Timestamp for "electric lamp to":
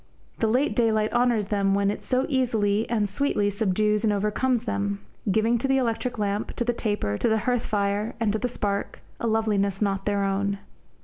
5.77-6.63